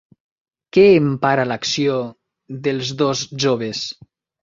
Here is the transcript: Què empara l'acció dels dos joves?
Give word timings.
Què 0.77 0.85
empara 1.01 1.45
l'acció 1.53 2.01
dels 2.71 2.93
dos 3.07 3.25
joves? 3.47 3.89